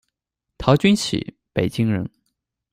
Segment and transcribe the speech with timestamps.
[0.57, 2.09] 陶君起，北京人。